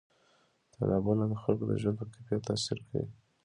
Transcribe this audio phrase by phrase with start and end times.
[0.73, 3.07] تالابونه د خلکو د ژوند په کیفیت تاثیر کوي.